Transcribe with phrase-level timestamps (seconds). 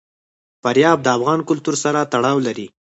[0.61, 2.67] فاریاب د افغان کلتور سره تړاو لري.